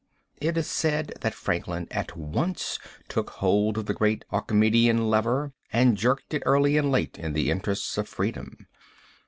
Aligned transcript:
It 0.37 0.57
is 0.57 0.65
said 0.65 1.13
that 1.21 1.35
Franklin 1.35 1.87
at 1.91 2.17
once 2.17 2.79
took 3.07 3.29
hold 3.29 3.77
of 3.77 3.85
the 3.85 3.93
great 3.93 4.25
Archimedean 4.31 5.11
lever, 5.11 5.53
and 5.71 5.95
jerked 5.95 6.33
it 6.33 6.41
early 6.43 6.75
and 6.75 6.89
late 6.91 7.19
in 7.19 7.33
the 7.33 7.51
interests 7.51 7.99
of 7.99 8.09
freedom. 8.09 8.65